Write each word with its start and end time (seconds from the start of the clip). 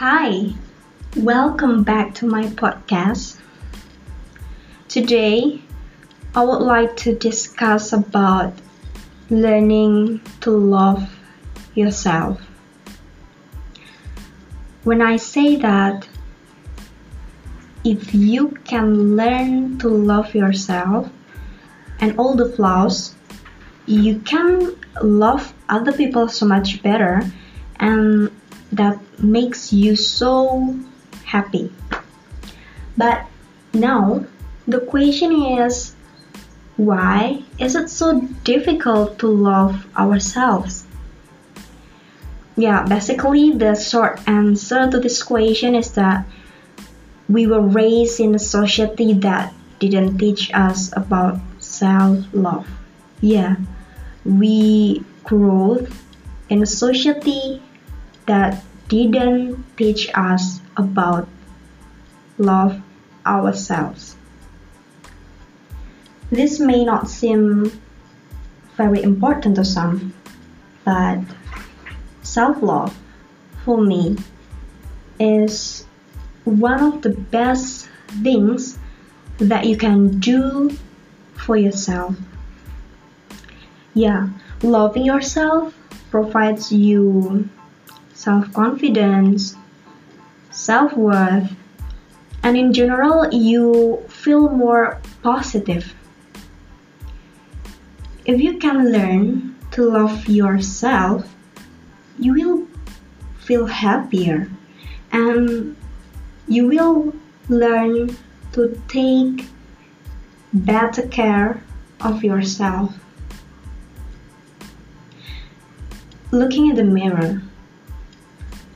Hi, 0.00 0.54
welcome 1.14 1.82
back 1.82 2.14
to 2.14 2.26
my 2.26 2.44
podcast. 2.44 3.36
Today, 4.88 5.60
I 6.34 6.42
would 6.42 6.62
like 6.62 6.96
to 7.04 7.14
discuss 7.14 7.92
about 7.92 8.54
learning 9.28 10.22
to 10.40 10.52
love 10.52 11.04
yourself. 11.74 12.40
When 14.84 15.02
I 15.02 15.16
say 15.16 15.56
that, 15.56 16.08
if 17.84 18.14
you 18.14 18.56
can 18.64 19.16
learn 19.16 19.78
to 19.80 19.88
love 19.90 20.34
yourself 20.34 21.10
and 22.00 22.18
all 22.18 22.34
the 22.36 22.48
flaws, 22.48 23.14
you 23.84 24.20
can 24.20 24.80
love 25.02 25.52
other 25.68 25.92
people 25.92 26.26
so 26.26 26.46
much 26.46 26.82
better 26.82 27.20
and 27.78 28.30
that 28.72 28.98
makes 29.18 29.72
you 29.72 29.96
so 29.96 30.76
happy. 31.24 31.72
But 32.96 33.26
now 33.72 34.24
the 34.66 34.80
question 34.80 35.32
is 35.58 35.94
why 36.76 37.42
is 37.58 37.76
it 37.76 37.90
so 37.90 38.20
difficult 38.44 39.18
to 39.18 39.28
love 39.28 39.86
ourselves? 39.96 40.84
Yeah, 42.56 42.84
basically, 42.84 43.52
the 43.52 43.74
short 43.74 44.20
answer 44.26 44.90
to 44.90 44.98
this 44.98 45.22
question 45.22 45.74
is 45.74 45.92
that 45.92 46.26
we 47.28 47.46
were 47.46 47.60
raised 47.60 48.20
in 48.20 48.34
a 48.34 48.38
society 48.38 49.12
that 49.24 49.54
didn't 49.78 50.18
teach 50.18 50.50
us 50.52 50.90
about 50.96 51.38
self 51.58 52.18
love. 52.32 52.68
Yeah, 53.20 53.56
we 54.24 55.04
grew 55.24 55.86
in 56.48 56.62
a 56.62 56.66
society 56.66 57.62
that 58.26 58.64
didn't 58.90 59.64
teach 59.76 60.10
us 60.14 60.60
about 60.76 61.28
love 62.38 62.82
ourselves. 63.24 64.16
This 66.30 66.58
may 66.58 66.84
not 66.84 67.08
seem 67.08 67.70
very 68.76 69.02
important 69.02 69.56
to 69.56 69.64
some, 69.64 70.12
but 70.84 71.20
self 72.22 72.62
love 72.62 72.96
for 73.64 73.80
me 73.80 74.16
is 75.20 75.86
one 76.44 76.82
of 76.82 77.02
the 77.02 77.10
best 77.10 77.88
things 78.22 78.78
that 79.38 79.66
you 79.66 79.76
can 79.76 80.18
do 80.18 80.76
for 81.34 81.56
yourself. 81.56 82.16
Yeah, 83.94 84.28
loving 84.62 85.04
yourself 85.04 85.74
provides 86.10 86.72
you 86.72 87.48
self 88.20 88.52
confidence, 88.52 89.56
self 90.50 90.92
worth, 90.92 91.56
and 92.42 92.54
in 92.54 92.70
general, 92.70 93.32
you 93.32 94.04
feel 94.08 94.50
more 94.50 95.00
positive. 95.22 95.94
If 98.26 98.38
you 98.38 98.58
can 98.58 98.92
learn 98.92 99.56
to 99.70 99.88
love 99.88 100.28
yourself, 100.28 101.34
you 102.18 102.34
will 102.34 102.68
feel 103.38 103.64
happier 103.64 104.50
and 105.12 105.74
you 106.46 106.66
will 106.66 107.14
learn 107.48 108.14
to 108.52 108.82
take 108.88 109.46
better 110.52 111.08
care 111.08 111.62
of 112.02 112.22
yourself. 112.22 112.92
Looking 116.30 116.68
in 116.68 116.76
the 116.76 116.84
mirror, 116.84 117.42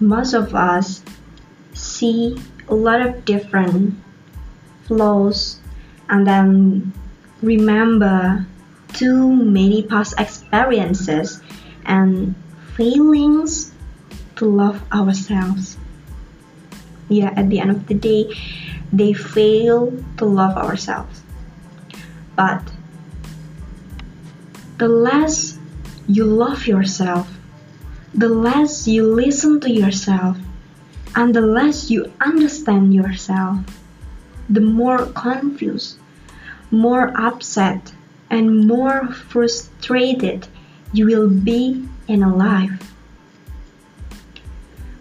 most 0.00 0.34
of 0.34 0.54
us 0.54 1.02
see 1.74 2.38
a 2.68 2.74
lot 2.74 3.00
of 3.00 3.24
different 3.24 3.94
flaws 4.86 5.58
and 6.08 6.26
then 6.26 6.92
remember 7.42 8.46
too 8.92 9.34
many 9.34 9.82
past 9.82 10.14
experiences 10.18 11.40
and 11.84 12.34
failings 12.76 13.72
to 14.36 14.46
love 14.46 14.80
ourselves. 14.92 15.76
Yeah, 17.08 17.32
at 17.36 17.50
the 17.50 17.60
end 17.60 17.70
of 17.70 17.86
the 17.86 17.94
day, 17.94 18.32
they 18.92 19.12
fail 19.12 19.92
to 20.18 20.24
love 20.24 20.56
ourselves. 20.56 21.22
But 22.36 22.62
the 24.78 24.88
less 24.88 25.58
you 26.08 26.24
love 26.24 26.66
yourself, 26.66 27.28
the 28.14 28.28
less 28.28 28.86
you 28.86 29.12
listen 29.12 29.60
to 29.60 29.70
yourself, 29.70 30.38
and 31.16 31.34
the 31.34 31.40
less 31.40 31.90
you 31.90 32.12
understand 32.20 32.94
yourself, 32.94 33.58
the 34.48 34.60
more 34.60 35.06
confused, 35.18 35.98
more 36.70 37.10
upset, 37.18 37.92
and 38.30 38.66
more 38.66 39.08
frustrated 39.08 40.46
you 40.92 41.06
will 41.06 41.28
be 41.28 41.84
in 42.06 42.20
life. 42.20 42.94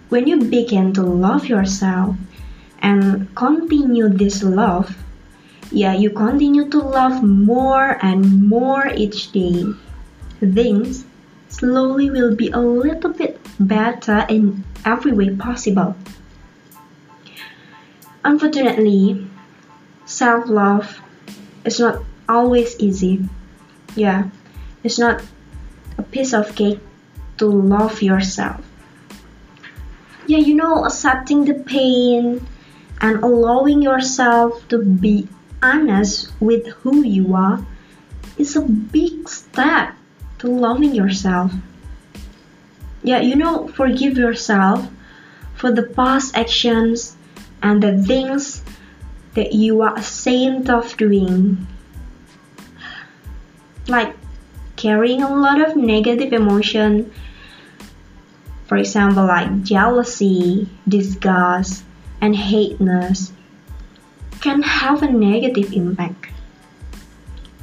When 0.09 0.28
you 0.28 0.38
begin 0.40 0.94
to 0.94 1.03
love 1.03 1.45
yourself 1.45 2.16
and 2.80 3.34
continue 3.35 4.09
this 4.09 4.41
love, 4.41 4.97
yeah, 5.72 5.94
you 5.94 6.09
continue 6.09 6.69
to 6.69 6.80
love 6.80 7.24
more 7.24 7.97
and 8.01 8.47
more 8.47 8.88
each 8.95 9.31
day. 9.31 9.66
Things 10.40 11.06
slowly 11.53 12.09
will 12.09 12.35
be 12.35 12.49
a 12.49 12.57
little 12.57 13.13
bit 13.13 13.37
better 13.59 14.25
in 14.27 14.65
every 14.85 15.13
way 15.13 15.29
possible. 15.35 15.95
Unfortunately, 18.25 19.27
self 20.05 20.49
love 20.49 20.99
is 21.63 21.79
not 21.79 22.01
always 22.27 22.73
easy. 22.79 23.29
Yeah, 23.95 24.33
it's 24.83 24.97
not 24.97 25.21
a 25.97 26.03
piece 26.03 26.33
of 26.33 26.55
cake 26.55 26.79
to 27.37 27.45
love 27.45 28.01
yourself. 28.01 28.65
Yeah, 30.25 30.41
you 30.41 30.55
know, 30.55 30.85
accepting 30.85 31.45
the 31.45 31.61
pain 31.61 32.41
and 32.99 33.21
allowing 33.21 33.81
yourself 33.81 34.65
to 34.69 34.81
be 34.81 35.27
honest 35.61 36.31
with 36.39 36.65
who 36.81 37.05
you 37.05 37.35
are 37.35 37.61
is 38.37 38.55
a 38.55 38.61
big 38.61 39.29
step 39.29 39.93
to 40.43 40.51
loving 40.51 40.93
yourself. 40.93 41.53
Yeah, 43.01 43.21
you 43.21 43.35
know, 43.35 43.69
forgive 43.69 44.17
yourself 44.17 44.85
for 45.55 45.71
the 45.71 45.83
past 45.83 46.35
actions 46.35 47.15
and 47.61 47.81
the 47.81 48.03
things 48.03 48.61
that 49.35 49.53
you 49.53 49.81
are 49.81 49.95
ashamed 49.95 50.69
of 50.69 50.97
doing. 50.97 51.65
Like 53.87 54.15
carrying 54.75 55.23
a 55.23 55.33
lot 55.33 55.63
of 55.63 55.77
negative 55.77 56.33
emotion, 56.33 57.13
for 58.67 58.75
example, 58.75 59.23
like 59.23 59.63
jealousy, 59.63 60.67
disgust, 60.89 61.85
and 62.19 62.35
hateness, 62.35 63.31
can 64.41 64.61
have 64.61 65.03
a 65.03 65.09
negative 65.09 65.71
impact. 65.71 66.27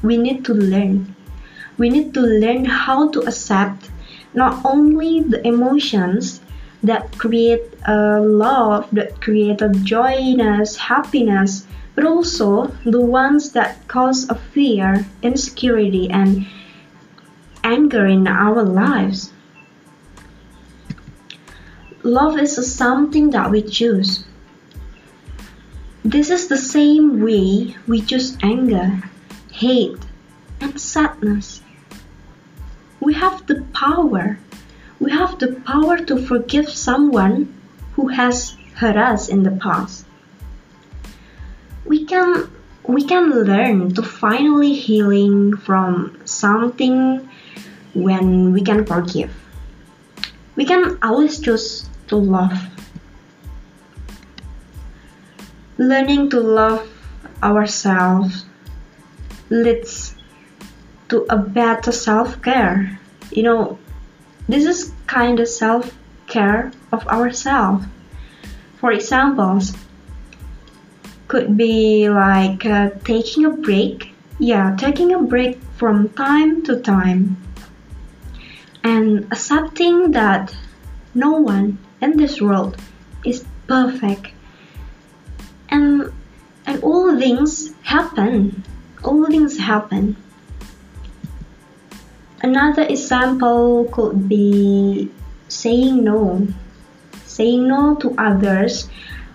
We 0.02 0.16
need 0.16 0.46
to 0.46 0.54
learn 0.54 1.14
we 1.80 1.88
need 1.88 2.12
to 2.12 2.20
learn 2.20 2.62
how 2.66 3.08
to 3.08 3.20
accept 3.22 3.88
not 4.34 4.60
only 4.66 5.20
the 5.20 5.40
emotions 5.48 6.42
that 6.82 7.16
create 7.16 7.72
a 7.88 8.20
love, 8.20 8.86
that 8.92 9.18
create 9.22 9.62
a 9.62 9.70
joyness, 9.80 10.76
happiness, 10.76 11.66
but 11.94 12.04
also 12.04 12.66
the 12.84 13.00
ones 13.00 13.52
that 13.52 13.88
cause 13.88 14.28
a 14.28 14.34
fear, 14.34 15.06
insecurity, 15.22 16.10
and 16.10 16.46
anger 17.64 18.04
in 18.04 18.28
our 18.28 18.62
lives. 18.62 19.32
Love 22.02 22.38
is 22.38 22.60
something 22.76 23.30
that 23.30 23.50
we 23.50 23.62
choose. 23.62 24.24
This 26.04 26.28
is 26.28 26.46
the 26.48 26.58
same 26.58 27.22
way 27.22 27.74
we 27.88 28.02
choose 28.02 28.36
anger, 28.42 29.00
hate, 29.50 29.96
and 30.60 30.78
sadness 30.78 31.62
we 33.00 33.14
have 33.14 33.46
the 33.46 33.62
power. 33.72 34.38
We 35.00 35.10
have 35.10 35.38
the 35.38 35.56
power 35.64 35.96
to 35.96 36.20
forgive 36.26 36.68
someone 36.68 37.52
who 37.92 38.08
has 38.08 38.56
hurt 38.74 38.96
us 38.96 39.28
in 39.28 39.42
the 39.42 39.52
past. 39.52 40.04
We 41.84 42.04
can 42.04 42.50
we 42.84 43.04
can 43.04 43.30
learn 43.30 43.94
to 43.94 44.02
finally 44.02 44.74
healing 44.74 45.56
from 45.56 46.20
something 46.24 47.28
when 47.94 48.52
we 48.52 48.62
can 48.62 48.84
forgive. 48.84 49.32
We 50.56 50.64
can 50.64 50.98
always 51.02 51.40
choose 51.40 51.88
to 52.08 52.16
love. 52.16 52.52
Learning 55.78 56.28
to 56.30 56.40
love 56.40 56.88
ourselves 57.42 58.44
leads 59.48 60.09
to 61.10 61.26
a 61.28 61.36
better 61.36 61.92
self 61.92 62.40
care. 62.42 62.98
You 63.30 63.42
know, 63.42 63.78
this 64.48 64.64
is 64.64 64.92
kind 65.06 65.38
of 65.38 65.48
self 65.48 65.94
care 66.26 66.72
of 66.92 67.06
ourselves. 67.08 67.84
For 68.78 68.92
examples, 68.92 69.76
could 71.28 71.56
be 71.56 72.08
like 72.08 72.66
uh, 72.66 72.90
taking 73.04 73.44
a 73.44 73.50
break. 73.50 74.12
Yeah, 74.38 74.74
taking 74.76 75.12
a 75.12 75.22
break 75.22 75.60
from 75.76 76.08
time 76.10 76.62
to 76.64 76.80
time. 76.80 77.36
And 78.82 79.26
accepting 79.30 80.12
that 80.12 80.56
no 81.14 81.32
one 81.32 81.78
in 82.00 82.16
this 82.16 82.40
world 82.40 82.76
is 83.24 83.44
perfect. 83.68 84.32
And 85.68 86.12
and 86.66 86.82
all 86.82 87.18
things 87.18 87.74
happen. 87.82 88.64
All 89.04 89.26
things 89.26 89.58
happen. 89.58 90.16
Another 92.42 92.82
example 92.82 93.84
could 93.92 94.28
be 94.28 95.10
saying 95.48 96.04
no. 96.04 96.46
Saying 97.26 97.68
no 97.68 97.94
to 97.96 98.14
others 98.18 98.88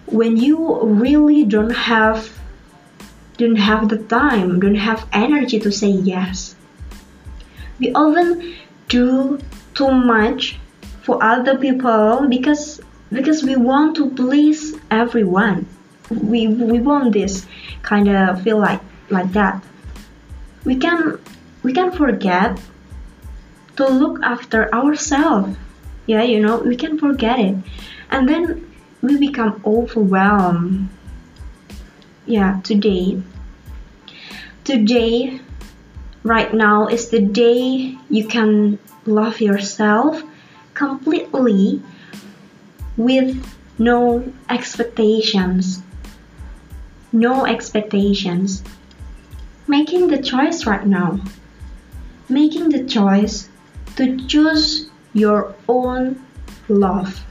when 0.07 0.37
you 0.37 0.83
really 0.83 1.43
don't 1.43 1.71
have 1.71 2.31
don't 3.37 3.57
have 3.57 3.89
the 3.89 3.97
time, 3.97 4.59
don't 4.59 4.75
have 4.75 5.07
energy 5.11 5.59
to 5.59 5.71
say 5.71 5.89
yes. 5.89 6.55
We 7.79 7.91
often 7.93 8.55
do 8.87 9.39
too 9.73 9.91
much 9.91 10.57
for 11.01 11.21
other 11.21 11.57
people 11.57 12.27
because 12.29 12.79
because 13.11 13.43
we 13.43 13.55
want 13.55 13.95
to 13.97 14.09
please 14.11 14.75
everyone. 14.89 15.67
We 16.09 16.47
we 16.47 16.79
want 16.79 17.13
this 17.13 17.45
kind 17.81 18.07
of 18.07 18.41
feel 18.41 18.59
like 18.59 18.81
like 19.09 19.31
that. 19.33 19.63
We 20.63 20.77
can 20.77 21.19
we 21.63 21.73
can 21.73 21.91
forget 21.91 22.59
to 23.75 23.87
look 23.87 24.19
after 24.23 24.73
ourselves. 24.73 25.57
Yeah, 26.05 26.23
you 26.23 26.39
know, 26.39 26.57
we 26.57 26.75
can 26.75 26.99
forget 26.99 27.39
it. 27.39 27.55
And 28.09 28.29
then 28.29 28.71
we 29.01 29.17
become 29.17 29.61
overwhelmed. 29.65 30.89
Yeah, 32.25 32.61
today. 32.63 33.21
Today, 34.63 35.41
right 36.23 36.53
now, 36.53 36.87
is 36.87 37.09
the 37.09 37.21
day 37.21 37.97
you 38.09 38.27
can 38.27 38.79
love 39.05 39.41
yourself 39.41 40.23
completely 40.73 41.81
with 42.97 43.45
no 43.77 44.31
expectations. 44.49 45.81
No 47.11 47.45
expectations. 47.45 48.63
Making 49.67 50.07
the 50.07 50.21
choice 50.21 50.65
right 50.65 50.85
now. 50.85 51.19
Making 52.29 52.69
the 52.69 52.83
choice 52.85 53.44
to 53.95 54.17
choose 54.27 54.89
your 55.13 55.55
own 55.67 56.21
love. 56.67 57.23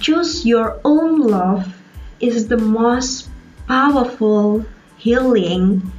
Choose 0.00 0.44
your 0.44 0.80
own 0.84 1.20
love 1.20 1.74
is 2.20 2.48
the 2.48 2.58
most 2.58 3.28
powerful 3.66 4.64
healing 4.96 5.90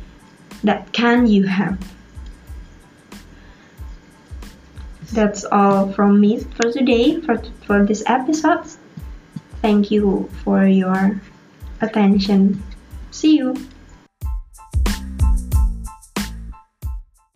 that 0.63 0.91
can 0.93 1.27
you 1.27 1.43
have. 1.43 1.77
That's 5.13 5.45
all 5.45 5.91
from 5.93 6.19
me 6.19 6.39
for 6.39 6.71
today 6.71 7.21
for 7.21 7.37
for 7.65 7.85
this 7.85 8.03
episode. 8.05 8.65
Thank 9.61 9.89
you 9.89 10.29
for 10.43 10.65
your 10.65 11.21
attention. 11.81 12.61
See 13.11 13.37
you. 13.37 13.55